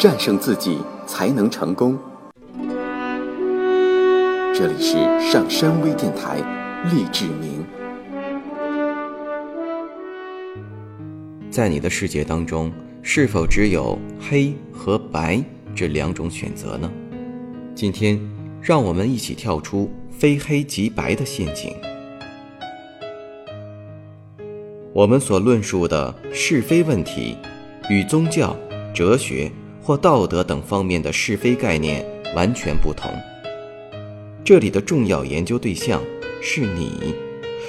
[0.00, 1.98] 战胜自己才能成功。
[4.54, 6.38] 这里是上山微电台，
[6.90, 7.62] 励志明。
[11.50, 15.38] 在你的世界当中，是否只有黑和白
[15.74, 16.90] 这两种选择呢？
[17.74, 18.18] 今天，
[18.62, 21.76] 让我们一起跳出非黑即白的陷阱。
[24.94, 27.36] 我们所论述的是非问题，
[27.90, 28.56] 与宗教、
[28.94, 29.52] 哲学
[29.90, 33.10] 或道德等方面的是非概念完全不同。
[34.44, 36.00] 这里的重要研究对象
[36.40, 37.12] 是你，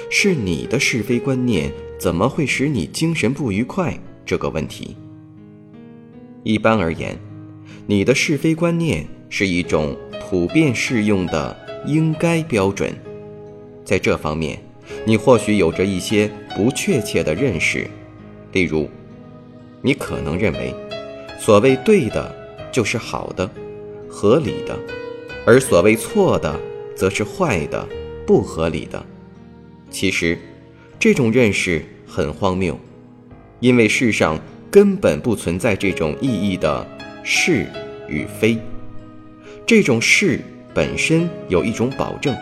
[0.08, 4.96] 是你的是非观念怎么会使你精神不愉快这个问题。
[6.44, 7.18] 一般而言，
[7.88, 11.56] 你的是非观念是一种普遍适用的
[11.88, 12.94] 应该标准，
[13.84, 14.56] 在这方面，
[15.04, 17.90] 你或许有着一些不确切的认识，
[18.52, 18.88] 例如，
[19.80, 20.72] 你可能认为，
[21.44, 22.32] 所谓对的
[22.70, 23.50] 就是好的、
[24.08, 24.78] 合理的，
[25.44, 26.56] 而所谓错的
[26.94, 27.84] 则是坏的、
[28.24, 29.04] 不合理的。
[29.90, 30.38] 其实，
[31.00, 32.78] 这种认识很荒谬，
[33.58, 34.38] 因为世上。
[34.70, 36.86] 根本不存在这种意义的
[37.22, 37.66] 是
[38.08, 38.56] 与非，
[39.66, 40.40] 这种是
[40.72, 42.34] 本身有一种保证，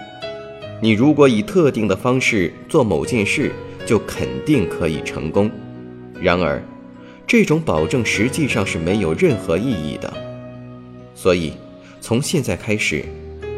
[0.80, 3.50] 你如果以特定的方式做某件事，
[3.84, 5.50] 就肯定可以成功。
[6.20, 6.62] 然而，
[7.30, 10.12] 这种保证实际上是没有任何意义的。
[11.14, 11.52] 所以，
[12.00, 13.04] 从现在开始，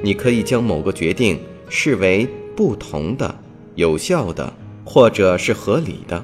[0.03, 3.35] 你可以将某个决定视为不同的、
[3.75, 4.53] 有效的，
[4.85, 6.23] 或者是合理的，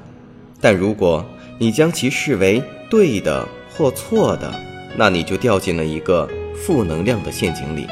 [0.61, 1.25] 但如果。
[1.61, 4.49] 你将其视为对的或错的，
[4.95, 7.85] 那你就掉进了一个负能量的陷阱里。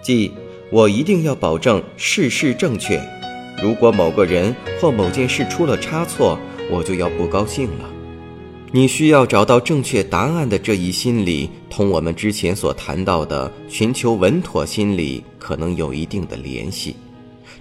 [0.00, 0.30] 即
[0.70, 3.02] 我一定要保证事事正确，
[3.60, 6.38] 如果某个人或某件事出了差错，
[6.70, 7.90] 我就要不高兴了。
[8.70, 16.94] 你需要找到正确答案的这一心理，同我们之前所谈到的寻求稳妥心理可能有一定的联系。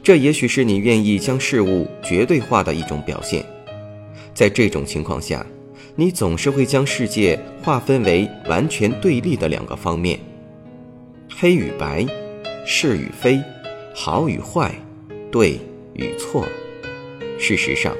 [0.03, 3.45] 这也许是你愿意将事物绝对化的一种表现。
[4.33, 5.45] 在这种情况下，
[5.95, 10.19] 你总是会将世界划分为完全对立的两个方面：
[11.35, 12.05] 黑与白，
[12.65, 13.41] 是与非，
[13.95, 14.75] 好与坏，
[15.31, 15.59] 对
[15.93, 16.45] 与错。
[17.39, 17.95] 事实上，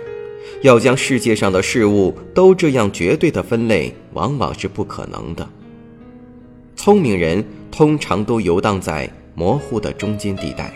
[0.62, 5.48] 要将世界上的事物都这样绝对的分类，往往是不可能的。
[6.76, 10.74] 聪明人通常都游荡在模糊的中间地带，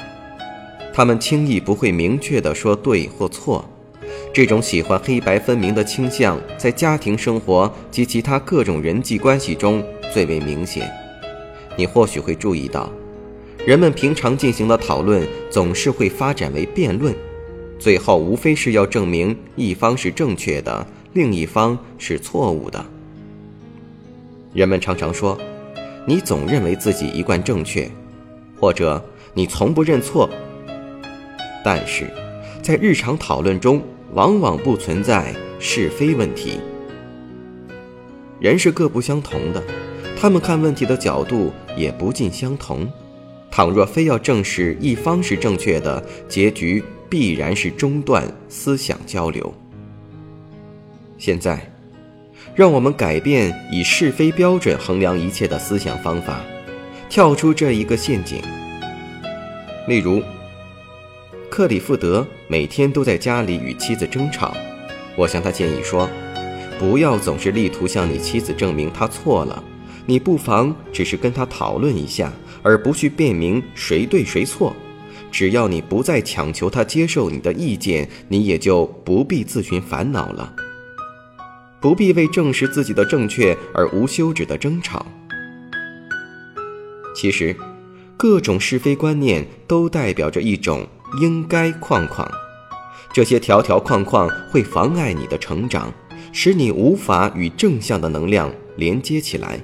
[0.94, 3.64] 他们轻易不会明确地说对或错。
[4.34, 10.90] 这种喜欢黑白分明的倾向，在家庭生活及其他各种人际关系中最为明显。
[11.76, 12.92] 你或许会注意到，
[13.66, 17.16] 人们平常进行的讨论总是会发展为辩论，
[17.82, 22.86] 最后无非是要证明一方是正确的，另一方是错误的。
[24.54, 25.36] 人们常常说
[26.06, 27.90] ：“你总认为自己一贯正确，
[28.60, 29.04] 或者
[29.34, 30.30] 你从不认错。”
[31.66, 32.08] 但是，
[32.62, 33.82] 在日常讨论中，
[34.14, 36.60] 往往不存在是非问题。
[38.40, 39.64] 人是各不相同的，
[40.16, 42.88] 他们看问题的角度也不尽相同。
[43.50, 49.54] 倘若非要证实一方是正确的，结局必然是中断思想交流。
[51.18, 51.70] 现在，
[52.56, 56.40] 让我们改变以是非标准衡量一切的思想方法，
[57.10, 58.42] 跳出这一个陷阱。
[59.90, 60.24] 例如。
[61.50, 64.56] 克里夫德每天都在家里与妻子争吵，
[65.18, 66.10] 我向他建议说
[66.80, 69.62] ：“不要总是力图向你妻子证明她错了，
[70.06, 72.32] 你不妨只是跟她讨论一下，
[72.64, 74.74] 而不去辨明谁对谁错。
[75.32, 80.54] 只要你不再强求他接受你的意见，你也就不必自寻烦恼了，
[81.80, 85.06] 不必为证实自己的正确而无休止的争吵。
[87.16, 87.56] 其实，
[88.18, 90.88] 各种是非观念都代表着一种。”
[91.20, 92.26] 应该框框，
[93.12, 95.94] 这些条条框框会妨碍你的成长，
[96.32, 99.60] 使你无法与正向的能量连接起来。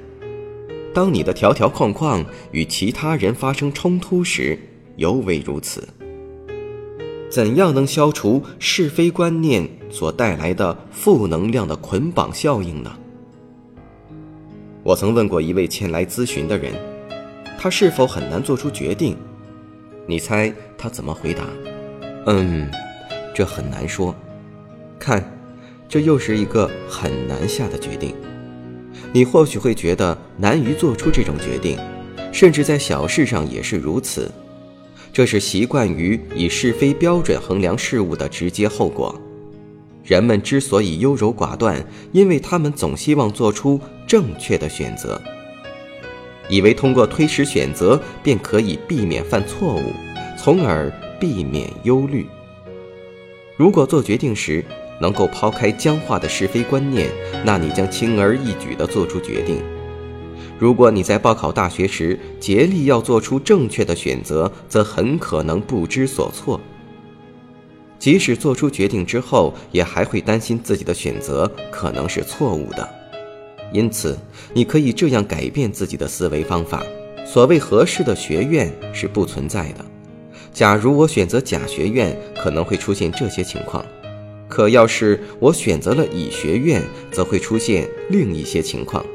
[0.93, 4.59] 当你的条条框框与其他人发生冲突时，
[4.97, 5.87] 尤为如此。
[7.29, 12.91] 怎样能消除是非观念所带来的负能量的捆绑效应呢？
[14.83, 16.73] 我曾问过一位前来咨询的人，
[17.59, 19.17] 他是否很难做出决定？
[20.05, 21.43] 你猜他怎么回答？
[22.27, 22.71] 嗯，
[23.35, 24.15] 这很难说。
[24.97, 25.21] 看，
[25.89, 28.15] 这又是一个很难下的决定。
[29.11, 31.77] 你或许会觉得难于做出这种决定，
[32.31, 34.31] 甚至在小事上也是如此。
[35.17, 39.19] 这是习惯于以是非标准衡量事物的直接后果。
[40.03, 45.19] 人们之所以优柔寡断，因为他们总希望做出正确的选择，
[46.47, 49.91] 以为通过推迟选择便可以避免犯错误，
[50.37, 52.27] 从而避免忧虑。
[53.55, 54.63] 如果做决定时
[55.01, 57.09] 能够抛开僵化的是非观念，
[57.43, 59.63] 那你将轻而易举地做出决定。
[60.59, 66.59] 如果你在报考大学时竭力要做出正确的选择，则很可能不知所措。
[67.99, 72.87] 即使做出决定之后，也还会担心自己的选择可能是错误的。
[73.73, 74.17] 因此，
[74.53, 76.83] 你可以这样改变自己的思维方法：
[77.25, 79.85] 所谓合适的学院是不存在的。
[80.53, 83.83] 假如我选择甲学院，可能会出现这些情况；
[84.47, 86.81] 可要是我选择了乙学院，
[87.11, 89.05] 则会出现另一些情况。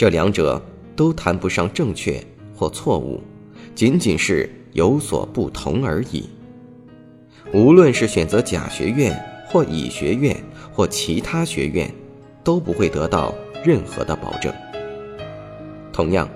[0.00, 0.58] 这两者
[0.96, 2.24] 都谈不上正确
[2.56, 3.22] 或错误，
[3.74, 6.26] 仅仅是有所不同而已。
[7.52, 10.34] 无论是选择甲学院或乙学院
[10.72, 11.94] 或其他学院，
[12.42, 14.50] 都不会得到任何的保证。
[15.92, 16.26] 同样，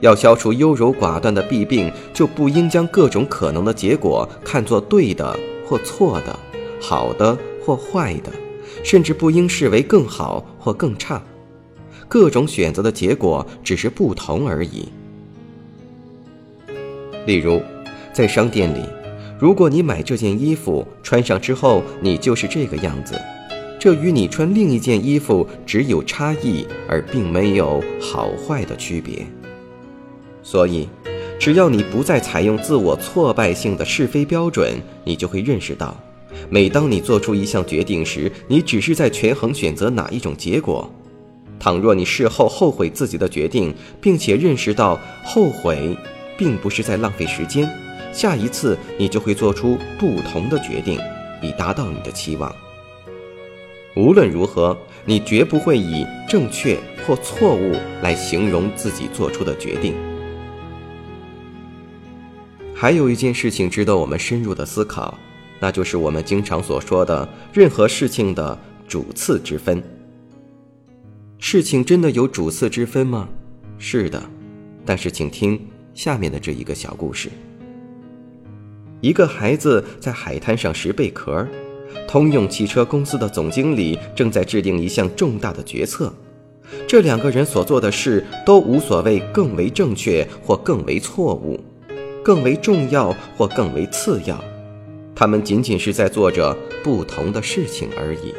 [0.00, 6.34] 要消除优柔寡断的弊病，就不应将各种可能的结果看作对的或错的、
[6.80, 8.32] 好的或坏的，
[8.82, 11.22] 甚至不应视为更好或更差。
[12.08, 14.88] 各种选择的结果只是不同而已。
[17.26, 17.60] 例如，
[18.12, 18.80] 在商店里。
[19.36, 23.20] 如果你买这件衣服穿上之后，你就是这个样子，
[23.80, 29.26] 这与你穿另一件衣服只有差异，而并没有好坏的区别。
[30.42, 30.88] 所以，
[31.38, 36.00] 只要你不再采用自我挫败性的是非标准，你就会认识到，
[36.48, 40.88] 每当你做出一项决定时，你只是在权衡选择哪一种结果。
[41.64, 45.96] 倘若你事后后悔自己的决定，并且认识到后悔
[46.36, 47.66] 并不是在浪费时间。
[48.12, 51.00] 下一次你就会做出不同的决定，
[51.40, 52.54] 以达到你的期望。
[53.96, 54.76] 无论如何，
[55.06, 57.72] 你绝不会以正确或错误
[58.02, 59.94] 来形容自己做出的决定。
[62.74, 65.16] 还有一件事情值得我们深入的思考，
[65.60, 69.82] 那就是我们经常所说的任何事情的主次之分。
[71.46, 73.28] 事情真的有主次之分吗？
[73.76, 74.20] 是的，
[74.82, 75.60] 但是请听
[75.92, 77.28] 下面的这一个小故事。
[79.02, 81.46] 一个孩子在海滩上拾贝壳，
[82.08, 86.10] 通用汽车公司的总经理正在制定一项重大的决策。
[86.88, 91.60] 这两个人所做的事都无所谓更为正确或更为错误，
[92.22, 94.42] 更为重要或更为次要，
[95.14, 98.32] 他们仅仅是在做着不同的事情而已。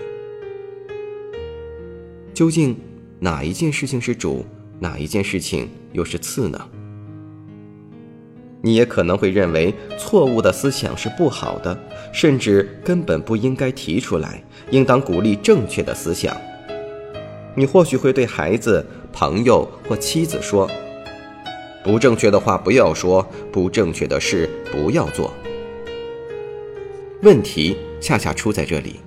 [2.33, 2.75] 究竟
[3.19, 4.45] 哪一件事情是主，
[4.79, 6.67] 哪一件事情又是次呢？
[8.61, 11.79] 你也可能会认为错误的思想是不好的，
[12.11, 16.35] 甚至根本不应该提出来，应当鼓励正确的思想。
[17.55, 20.69] 你或许会对孩子、朋友或妻子说
[21.85, 25.31] ：“不正确的话不要说，不正确的事不要做。”
[27.21, 28.99] 问题恰恰出在这里。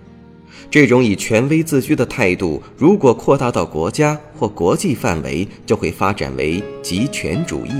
[0.71, 7.73] 这种以权威自居的态度，如果扩大到国家或国际范围，就会发展为极权主义。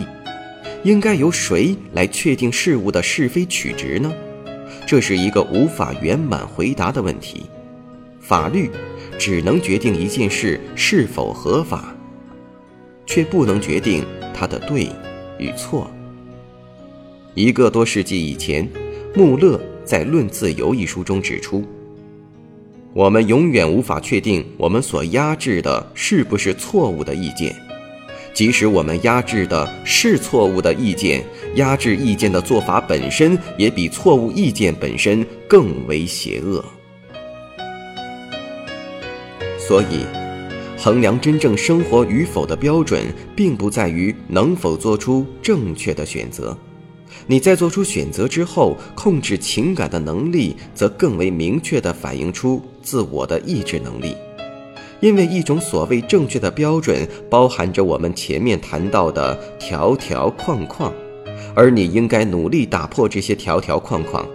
[0.85, 4.11] 应该由谁来确定事物的是非曲直呢？
[4.87, 7.45] 这是一个无法圆满回答的问题。
[8.21, 8.71] 法律
[9.19, 11.95] 只能决定一件事是否合法，
[13.05, 14.89] 却不能决定它的对
[15.39, 15.91] 与错。
[17.35, 18.67] 一个多世纪以前，
[19.15, 21.65] 穆勒在《论自由》一书中指出
[22.93, 27.55] ：“我们永远无法确定我们所压制的是不是错误的意见。”
[28.35, 31.25] 即使我们压制的是错误的意见，
[31.57, 36.65] 压制意见的做法本身也比错误意见本身更为邪恶。
[39.59, 40.05] 所以，
[40.77, 43.03] 衡量真正生活与否的标准，
[43.35, 46.57] 并不在于能否做出正确的选择。
[47.27, 54.17] 你在做出选择之后，控制情感的能力，则更为明确地反映出自我的意志能力。
[55.01, 60.91] 因为一种所谓正确的标准，包含着我们前面谈到的条条框框，
[61.55, 64.27] 而你应该努力打破这些条条框框。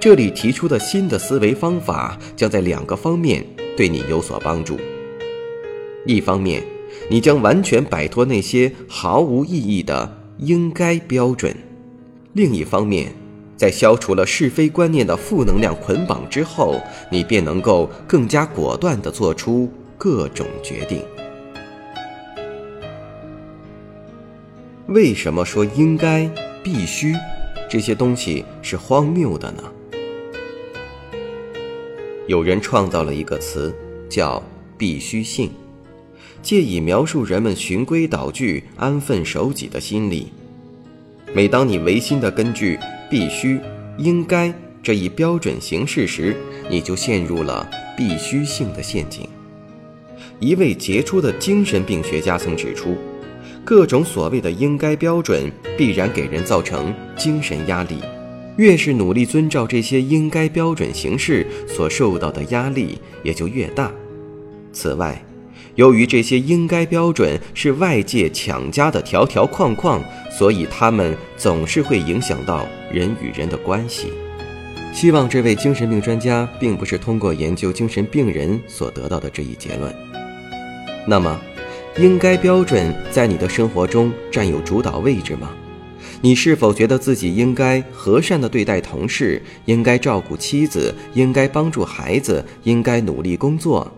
[0.00, 4.76] 这里提出的新的思维方法，将在两个方面对你有所帮助。
[6.04, 6.62] 一方面，
[7.08, 11.52] 你将完全摆脱那些毫无意义的应该标准；
[12.34, 13.12] 另一方面，
[13.60, 19.70] 在消除了是非观念的负能量捆绑之后，你便能够更加果断地做出。
[19.98, 21.02] 各种决定，
[24.86, 26.26] 为什么说应该、
[26.64, 27.14] 必须
[27.68, 29.62] 这些东西是荒谬的呢？
[32.28, 33.74] 有人创造了一个词，
[34.08, 34.42] 叫
[34.78, 35.50] “必须性”，
[36.40, 40.32] 借以描述人们循规蹈矩、安分守己的心理。
[41.34, 42.78] 每当你违心的根据
[43.10, 43.60] “必须
[43.98, 46.34] ”“应该”这一标准行事时，
[46.70, 49.28] 你就陷入了必须性的陷阱。
[50.38, 52.96] 一位杰出的精神病学家曾指出，
[53.62, 57.98] 各种所谓的应该标准必然给人造成精神压力，
[58.56, 63.92] 越是努力遵照这些应该标准行事，所受到的压力也就越大。
[64.72, 65.22] 此外，
[65.80, 69.98] 由于这些应该标准是外界强加的条条框框，
[70.30, 74.12] 所以他们总是会影响到人与人的关系。
[74.92, 79.90] 希望这位精神病专家并不是通过研究精神病人所得到的这一结论。
[81.06, 81.40] 那么，
[81.96, 85.50] 应该标准在你的生活中占有主导位置吗？
[86.20, 93.90] 你是否觉得自己应该和善地对待同事，应该照顾妻子，应该帮助孩子，应该努力工作？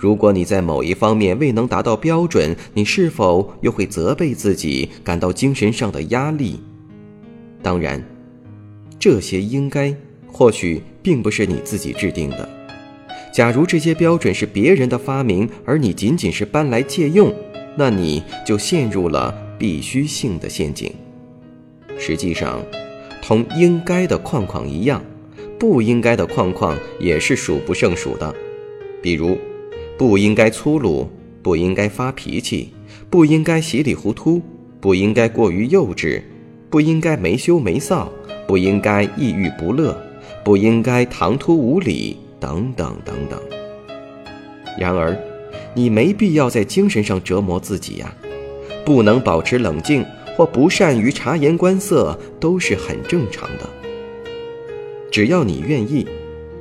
[0.00, 6.58] 如果你在某一方面未能达到标准，你是否又会责备自己，感到精神上的压力？
[7.62, 8.02] 当然，
[8.98, 9.94] 这些应该
[10.26, 12.48] 或许并不是你自己制定的。
[13.30, 17.30] 假如这些标准是别人的发明，而你仅仅是搬来借用，
[17.76, 20.90] 那你就陷入了必须性的陷阱。
[21.98, 22.62] 实际上，
[23.20, 25.04] 同应该的框框一样，
[25.58, 28.34] 不应该的框框也是数不胜数的。
[29.02, 29.36] 比如，
[30.00, 31.06] 不应该粗鲁，
[31.42, 32.72] 不应该发脾气，
[33.10, 34.40] 不应该稀里糊涂，
[34.80, 36.22] 不应该过于幼稚，
[36.70, 38.08] 不应该没羞没臊，
[38.48, 39.94] 不应该抑郁不乐，
[40.42, 42.16] 不应该唐突无礼。
[42.40, 43.38] 等等等等。
[44.78, 45.14] 然而，
[45.74, 48.10] 你没必要在精神上折磨自己呀。
[48.86, 50.02] 不能保持冷静
[50.34, 53.68] 或不善于察言观色都是很正常的。
[55.12, 56.06] 只要你愿意，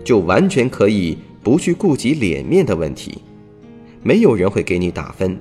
[0.03, 3.19] 就完全可以不去顾及脸面的问题。
[4.01, 5.38] 没有人会给你打分。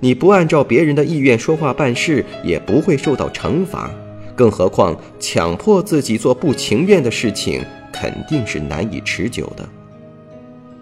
[0.00, 3.90] 你不按照别人的意愿说话办事，也不会受到惩罚。
[4.34, 9.68] 更何况，强迫自己做不情愿的事情，肯定是难以持久的。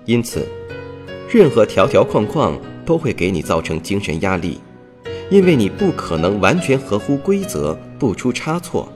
[0.04, 0.46] 因此，
[1.30, 4.60] 任何条条框框都会给你造成精神压力，
[5.30, 8.90] 因为你不可能完全合乎规则，不出差错。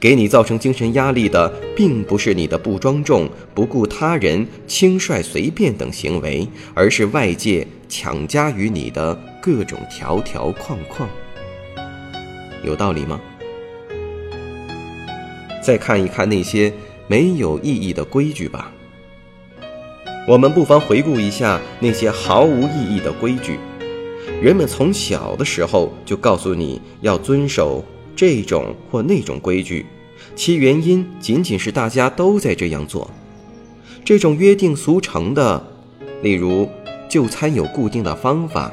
[0.00, 11.08] 给你造成精神压力的，并不是你的不庄重、不顾他人、轻率随便等行为，而是外界强加于你的各种条条框框。
[12.64, 13.20] 有道理吗？
[15.62, 16.72] 再看一看那些
[17.06, 18.72] 没有意义的规矩吧。
[20.26, 23.58] 我们不妨回顾一下那些毫无意义的规矩。
[24.40, 29.86] 人们从小的时候就告诉你要遵守这种或那种规矩，
[30.34, 33.10] 其原因仅仅是大家都在这样做。
[34.04, 35.64] 这种约定俗成的，
[36.22, 36.68] 例如
[37.08, 38.72] 就餐有固定的方法，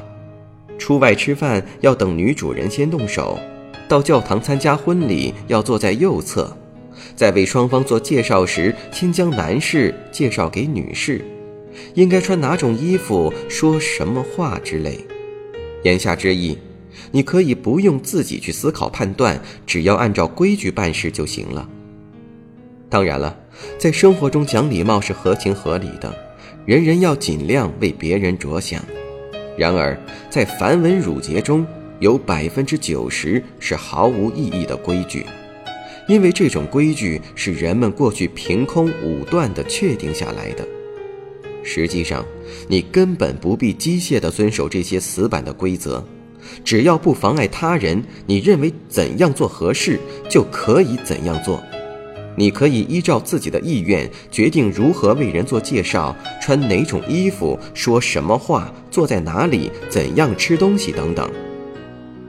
[0.78, 3.38] 出外吃饭要等女主人先动手，
[3.88, 6.56] 到教堂参加婚礼要坐在右侧，
[7.16, 11.24] 在为双方做介绍时先将男士介绍给女士。
[11.94, 15.00] 应该穿哪种衣服，说什么话之类，
[15.84, 16.58] 言下之意，
[17.12, 21.68] 你可以不用自己去思考判断，只要按照规矩办事就行了。
[22.90, 23.38] 当然了，
[23.78, 26.14] 在生活中讲礼貌是合情合理的，
[26.66, 28.84] 人人要尽量为别人着想。
[29.58, 29.98] 然而，
[30.30, 31.66] 在繁文缛节中
[32.00, 35.26] 有百分之九十是毫无意义的规矩，
[36.08, 40.66] 因为这种规矩是人们过去凭空武断地确定下来的。
[41.62, 42.26] 实际上，
[42.68, 46.04] 你根本不必机械地遵守这些死板的规则，
[46.64, 51.62] 只要不妨碍他人，你认为怎样做合适，就可以怎样做。
[52.36, 61.30] 你可以依照自己的意愿决定如何为人做介绍，穿哪种衣服，说什么话，坐在哪里，怎样吃东西等等。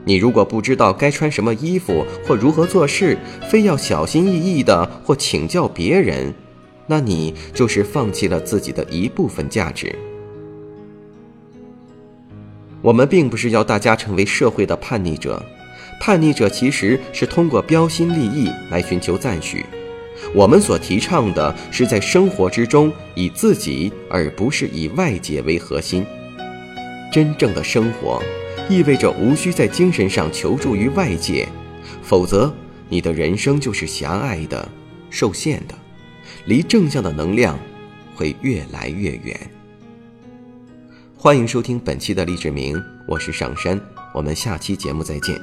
[0.03, 3.17] 你如果不知道该穿什么衣服或如何做事，
[3.49, 6.33] 非要小心翼翼的或请教别人。
[6.87, 9.95] 那你就是放弃了自己的一部分价值。
[12.81, 15.43] 我们并不是要大家成为社会的叛逆者，
[15.99, 19.65] 叛逆者其实是通过标新立异来寻求赞许。
[20.33, 26.05] 我们所提倡的是在生活之中以自己而不是以外界为核心。
[27.11, 28.21] 真正的生活，
[28.69, 31.47] 意味着无需在精神上求助于外界，
[32.01, 32.53] 否则
[32.89, 34.67] 你的人生就是狭隘的、
[35.09, 35.75] 受限的。
[36.45, 37.59] 离正向的能量
[38.15, 39.39] 会越来越远。
[41.23, 43.79] 欢迎收听本期的励志明，我是上山，
[44.11, 45.39] 我们下期节目再见。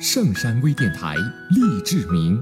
[0.00, 1.14] 上山微电台
[1.50, 2.40] 励志明。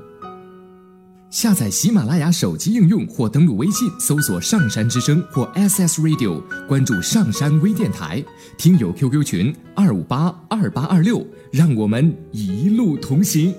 [1.28, 8.24] 下载喜马拉雅手机应用或登录微信搜索“上山之声”或 SS Radio，关注上山微电台，
[8.56, 13.52] 听友 QQ 群二五八二八二六，让我们一路同行。